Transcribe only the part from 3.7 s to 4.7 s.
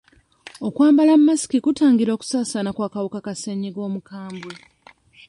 omukambwe?